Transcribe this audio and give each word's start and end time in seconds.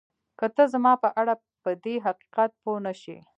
که 0.39 0.45
ته 0.55 0.63
زما 0.73 0.93
په 1.03 1.09
اړه 1.21 1.33
پدې 1.63 1.95
حقیقت 2.05 2.51
پوه 2.61 2.77
نه 2.85 2.93
شې 3.01 3.17